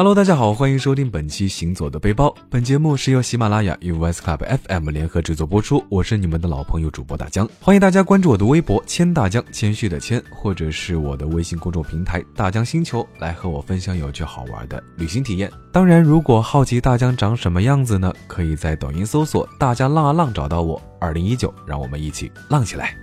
[0.00, 2.28] Hello，大家好，欢迎收听本期《行走的背包》。
[2.48, 5.84] 本节目是由喜马拉雅与 West Club FM 联合制作播出。
[5.90, 15.52] 我是你们的老朋友主播大江，欢迎大家关注我的微博“谦大江”，谦虚的谦，或者是我的微信公众平台“大江星球”，来和我分享有趣好玩的旅行体验。
[15.70, 18.10] 当然，如果好奇大江长什么样子呢？
[18.26, 20.80] 可以在抖音搜索“大江浪啊浪”找到我。
[20.98, 22.96] 二零一九，让我们一起浪起来！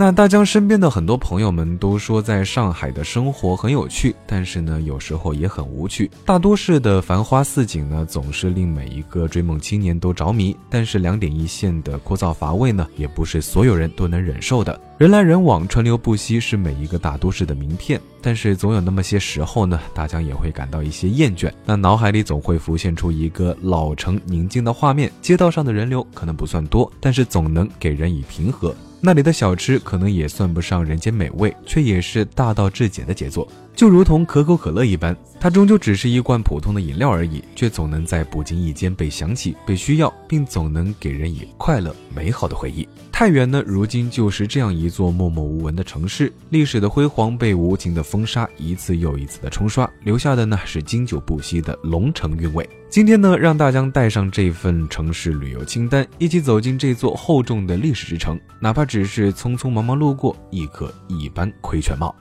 [0.00, 6.08] 那大江身边的很多朋友们都说，在上海的生活很有趣，但是呢，有时候也很无趣。
[6.24, 14.80] 大都市的繁花似锦呢，总是令每一个追梦青年都着迷，但是两点一线的枯燥乏味呢，也不是所有人都能忍受的。
[14.98, 21.50] 人来人往，川流不息是每一个大都市的名片，但是总有那么些时候呢，大江也会感到一些厌倦。
[21.64, 28.72] 那脑海里总会浮现出一个老城宁静的画面，街道上的人流可能不算多，但是总能给人以平和。
[29.00, 42.88] 那里的小吃可能也算不上人间美味，却也是大道至简的杰作，就如同可口可乐一般，它终究只是一罐普通的饮料而已，却总能在不经意间被想起、被需要，并总能给人以快乐美好的回忆。
[43.12, 52.68] 太原呢，如今就是这样一座默默无闻的城市，历史的辉煌被无情的风沙一次又一次的冲刷，留下的呢是经久不息的龙城韵味。
[52.90, 62.14] 今天呢，让大江带上这份城市旅游清单，一起走进这座厚重的历史之城，哪怕只是匆匆忙忙路过，亦可一般窥全貌。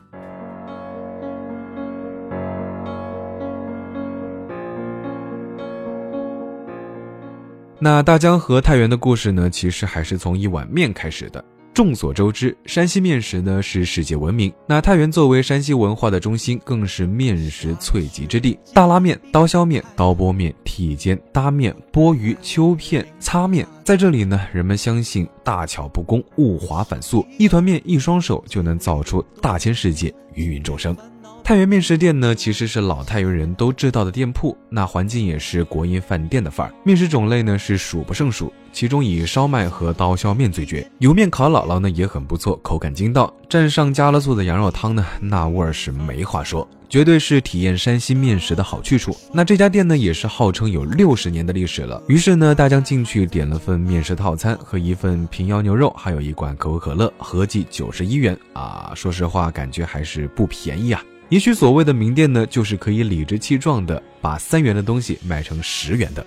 [7.79, 11.43] 那大江和太原的故事呢，其实还是从一碗面开始的。
[11.77, 14.51] 众所周知，山西面食呢是世界闻名。
[14.65, 18.57] 那太原作为山西文化的中心，更是面食萃集之地。
[18.73, 30.97] 大拉面、刀削面、刀拨面、剔尖、搭面、拨鱼、秋片、擦面，在这里呢，人们相信大巧不工，物华反素，一团面一双手就能造出大千世界，芸芸众生。
[31.47, 36.73] 太原面食店呢，其实是老太原人都知道的店铺，那环境也是国营饭店的范儿。
[36.83, 40.85] 面食种类呢是数不胜数，其中以烧麦和刀削面最绝。
[40.99, 43.33] 油面烤姥姥呢也很不错，口感筋道。
[43.49, 49.15] 蘸上加了醋的羊肉汤呢，那味儿是没话说，绝对是体验山西面食的好去处。
[49.31, 52.03] 那这家店呢也是号称有六十年的历史了。
[52.09, 58.91] 于是呢，大江进去点了份面食套餐和一份平遥牛肉，还有一罐可口可乐，合计九十一元啊。
[58.93, 61.01] 说实话，感觉还是不便宜啊。
[61.29, 66.25] 也许所谓的名店呢，就是可以理直气壮的把三元的东西卖成十元的。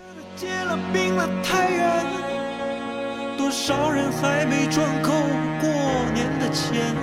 [3.52, 5.10] 少人还没赚够
[5.60, 5.68] 过
[6.14, 6.94] 年的钱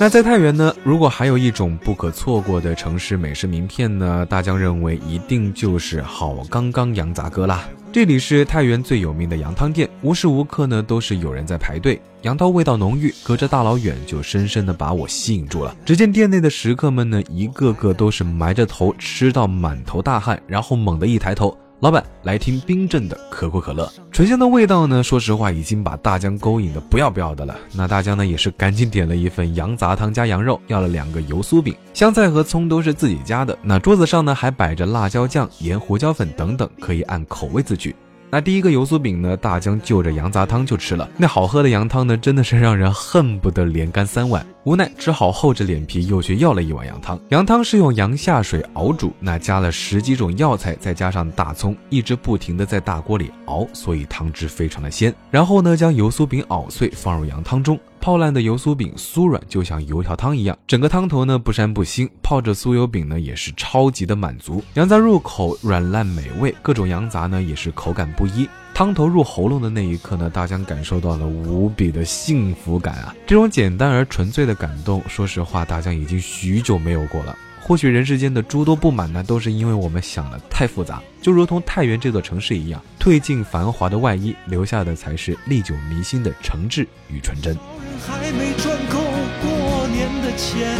[0.00, 7.68] 那在太原呢，如果还有一种不可错过的城市美食名片呢，大江认为一定就是好刚刚羊杂割啦。
[7.90, 12.00] 这里是太原最有名的羊汤店，无时无刻呢都是有人在排队。
[12.22, 15.74] 羊汤味道浓郁，隔着大老远就深深的把我吸引住了。
[15.84, 21.58] 只见店内的食客们呢，一个个都是埋着头吃到满头大汗，然后猛地一抬头。
[21.80, 27.56] 老板来听冰镇的可口可乐，醇香的味道呢，说实话已经把大江勾引的不要不要的了。
[27.72, 33.56] 那大江呢也是赶紧点了一份羊杂汤加羊肉，要了两个油酥饼，香菜和葱都是自己家的。
[33.62, 37.94] 那桌子上呢还摆着辣椒酱、盐、胡椒粉等等，可以按口味自取。
[38.30, 41.08] 那第一个油酥饼呢，大江就着羊杂汤就吃了。
[41.16, 44.44] 那好喝的羊汤呢，真的是让人恨不得连干三碗。
[44.64, 47.18] 无奈只好厚着脸皮又去要了一碗羊汤。
[47.30, 55.14] 羊汤是用羊下水熬煮，那加了十几种药材，再加上大葱，一直不停的在大锅里熬，所以汤汁非常的鲜。
[55.30, 57.78] 然后呢，将油酥饼熬碎放入羊汤中。
[58.00, 60.56] 泡烂的油酥饼酥软，就像油条汤一样。
[60.66, 64.62] 整个汤头呢不膻不腥，泡着酥油饼呢也是超级的满足。
[64.74, 68.48] 羊杂入口软烂美味，各种羊杂呢也是口感不一。
[68.74, 73.12] 汤头入喉咙的那一刻呢，大江感受到了无比的幸福感啊！
[73.26, 77.36] 这种简单而纯粹的感动，说实话，大江已经许久没有过了。
[77.60, 81.02] 或许人世间的诸多不满呢，都是因为我们想的太复杂。
[81.20, 87.58] 就如同太原这座城市一样，褪尽繁华的外衣，留下的才是历久弥新的诚挚与纯真。
[88.06, 88.98] 还没赚够
[89.42, 90.78] 过年的钱，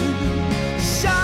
[0.79, 1.18] 下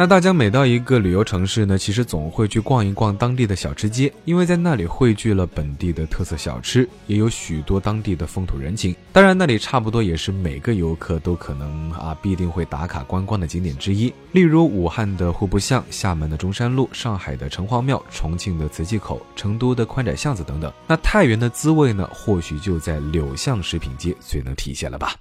[0.00, 8.94] 那大家每到一个旅游城市呢，其实总会去逛一逛当地的小吃街，因为在那里汇聚了本地的特色小吃，也有许多当地的风土人情。
[9.12, 14.14] 当然，那里差不多也是每个游客都可能啊必定会打卡观光的景点之一。
[14.30, 20.72] 例如武汉的户部巷、厦门的中山路、上海的城隍庙、重庆的瓷器口、成都的宽窄巷子等等。
[20.86, 25.12] 那太原的滋味呢，或许就在柳巷食品街最能体现了吧。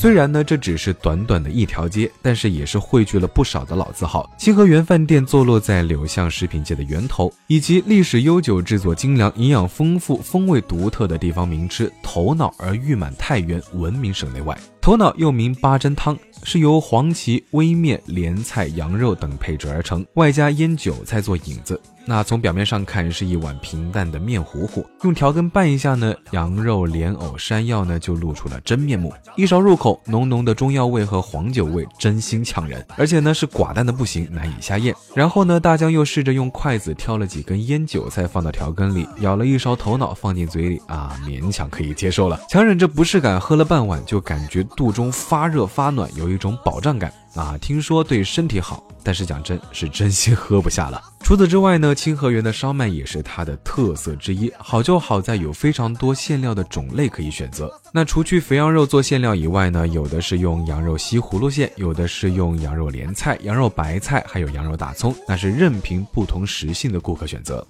[0.00, 4.26] 虽然呢这只是短短的一条街，但是也是汇聚了不少的老字号。
[4.38, 14.58] 清河园饭店坐落在柳巷食品界的源头，以及历史悠久、制作精良、营养丰富、风味独特的地方名吃头脑而誉满太原，闻名省内外。
[14.80, 21.80] 头脑又名八珍汤，是由黄芪、微面、莲菜、羊肉等配制而成，外加腌韭菜做引子。
[22.06, 29.12] 那从表面上看是一碗平淡的面糊糊，用调羹拌一下呢，羊肉、莲藕、山药呢就露出了真面目。
[29.36, 34.94] 一勺入口，浓浓的中药味和黄酒味真心呛人，而且呢是寡淡的不行，难以下咽。
[35.14, 42.40] 然后呢，大江又试着用筷子挑了几根腌韭菜放到调羹里，舀了一勺头脑放进嘴里啊，勉强可以接受了。
[42.48, 44.64] 强忍着不适感，喝了半碗，就感觉。
[44.74, 47.58] 肚中发热发暖，有有一种饱胀感啊！
[47.60, 51.02] 听说对身体好，但是讲真，是真心喝不下了。
[51.24, 54.50] 除此之外呢，清河园的烧麦也是它的特色之一。
[54.56, 57.68] 好就好在有非常多馅料的种类可以选择。
[57.92, 67.66] 那除去肥羊肉做馅料以外呢，有的是用羊肉西葫芦馅，有的是用羊肉莲菜、羊肉白菜，还有羊肉大葱，那是任凭不同食性的顾客选择。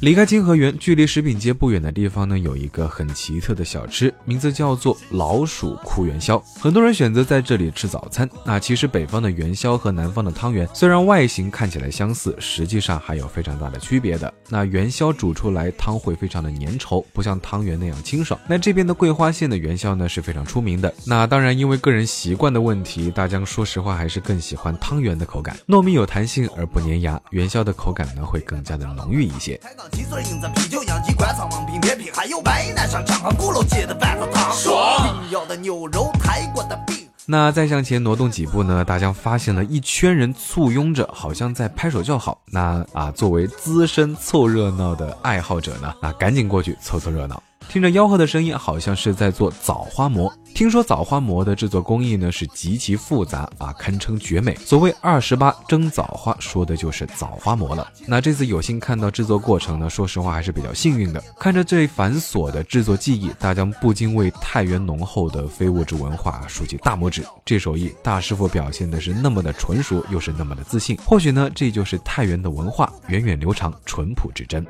[0.00, 6.42] 离开清河园，距离食品街不远的地方呢，有一个很奇特的小吃，名字叫做老鼠哭元宵。
[6.58, 8.26] 很多人选择在这里吃早餐。
[8.46, 14.32] 那其实北方的元宵和南方的汤圆，虽然外形看起来相似，实际上还有非常大的区别的。
[14.48, 18.40] 那元宵煮出来汤会非常的粘稠，不像汤圆那样清爽。
[18.48, 20.90] 那这边的桂花馅的元宵呢是非常出名的。
[21.04, 29.60] 那当然，因为个人习惯的问题，大江说实话还是更喜欢汤圆的口感，糯米有弹性而不粘牙，元宵的口感呢会更加的浓郁一些。
[29.92, 35.30] 七岁英子啤酒洋鸡灌肠王品别品，还有白奶上长安鼓楼街的板子汤，爽！
[35.30, 36.96] 要的牛肉，泰国的饼。
[37.26, 38.84] 那再向前挪动几步呢？
[38.84, 42.40] 大家发现了一圈人簇拥着，好像在拍手叫好。
[42.46, 47.40] 那啊，作为资深凑热闹的爱好者呢，啊，赶紧过去凑凑热闹。
[47.70, 50.32] 听着吆喝的声音，好像是在做枣花馍。
[50.52, 54.56] 听说枣花馍的制作工艺呢是极其复杂啊，堪称绝美。
[54.56, 57.86] 所谓二十八蒸枣花，说的就是枣花馍了。
[58.08, 61.22] 那这次有幸看到制作过程呢，说实话还是比较幸运的。
[61.38, 67.24] 看着这繁琐的制作技艺，大家不禁为太原浓厚的非物质文化竖起大拇指。
[67.44, 70.98] 这手艺大师傅表现的是那么的纯熟，又是那么的自信。
[71.06, 74.66] 或许呢，这就是太原的文化，源远流长，淳朴至真。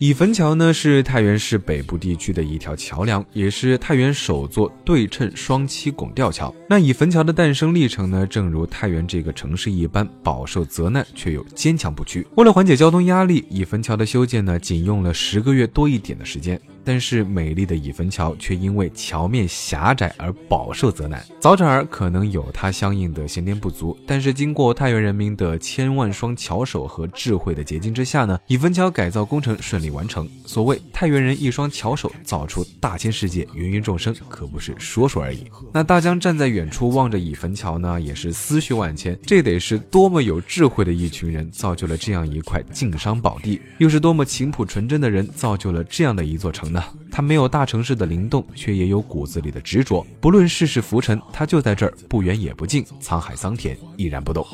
[0.00, 6.54] 乙坟桥呢是太原市北部地区的一条桥梁，也是太原首座对称双七拱吊桥。
[6.66, 12.26] 那乙坟桥的诞生历程呢，正如太原这个城市一般，饱受责难却又坚强不屈。
[12.36, 16.58] 为了缓解交通压力，乙坟桥的修建呢，仅用了十个月多一点的时间。
[16.84, 21.24] 但是美丽的乙坟桥却因为桥面狭窄而饱受责难。
[21.38, 30.28] 早产儿可能有它相应的先天不足，但是经过太原人民的千万双巧手和智慧的结晶之下呢，乙坟桥改造工程顺利完成。
[30.46, 35.44] 所谓太原人一双巧手造出大千世界，芸芸众生可不是说说而已。
[35.72, 39.18] 那大江站在远处望着乙坟桥呢，也是思绪万千。
[39.22, 46.69] 这得是多么有智慧的一群人造就了这样一块晋商宝地，又是多么勤朴纯真的人造就了这样的一座城。
[46.70, 50.06] 呢，他没有大城市的灵动，却也有骨子里的执着。
[50.20, 54.46] 不论世事浮沉，他就在这儿，不远也不近，沧海桑田依然不动。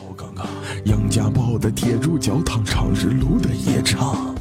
[0.85, 4.36] 杨家堡的铁柱教堂，长日路的夜场。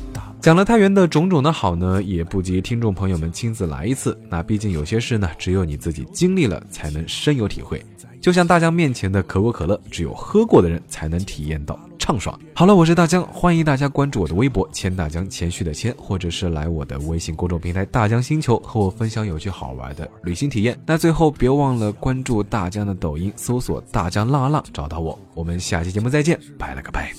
[0.46, 4.16] 讲了太原的种种的好呢，也不及听众朋友们亲自来一次。
[4.30, 7.84] 那毕竟有些事呢，只有你自己经历了，才能深有体会。
[8.22, 11.80] 就像大江面前的可口可乐，只有喝过的人才能体验到。
[11.98, 12.40] 畅爽。
[12.54, 20.80] 好了，我是大江，欢迎大家关注我的微博“千大江”，谦虚的谦，或者是来我的微信公众平台“大江星球”和我分享有趣好玩的旅行体验。
[20.86, 25.18] 那最后别忘了关注大江的抖音，搜索“大江浪浪”找到我。
[25.34, 27.12] 我们下期节目再见，拜了个拜。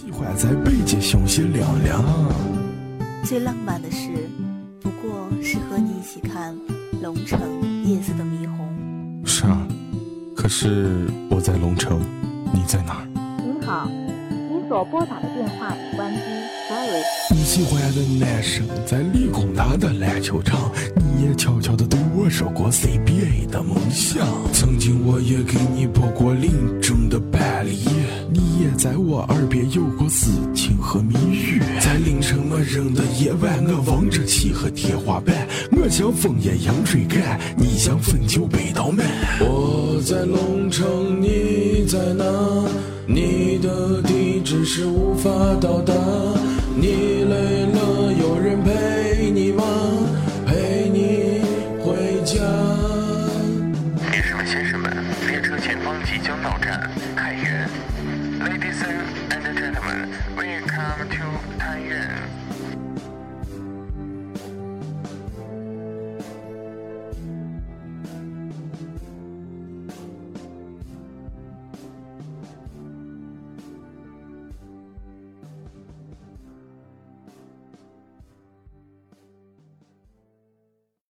[3.26, 4.08] 最浪漫的事，
[4.80, 6.56] 不过是和你一起看
[7.02, 7.40] 龙城
[7.84, 9.20] 夜色的霓虹。
[9.24, 9.66] 是啊，
[10.36, 12.00] 可是我在龙城，
[12.54, 13.06] 你在哪儿？
[13.44, 13.90] 您好。
[14.68, 16.20] 所拨打的电话已关机
[16.68, 17.02] ，sorry。
[17.30, 24.26] 你喜欢的男生在理工大的篮球场，你也悄悄的对我说过 CBA 的梦想。
[24.52, 27.70] 曾经我也给你播过林中的伴侣，
[28.32, 31.60] 你也在我耳边有过私情和蜜语。
[31.80, 32.15] 在凌
[32.56, 39.06] 晨没人的夜晚，我望着漆黑天花板，我像风一样追赶，你像汾酒杯倒满。
[39.40, 42.24] 我在龙城，你在哪？
[43.06, 45.92] 你的地址是无法到达，
[46.76, 47.65] 你累。